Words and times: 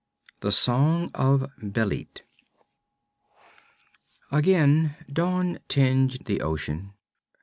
_THE 0.39 0.51
SONG 0.51 1.11
OF 1.13 1.51
BÊLIT 1.61 2.21
Again 4.31 4.95
dawn 5.13 5.59
tinged 5.67 6.25
the 6.25 6.41
ocean. 6.41 6.93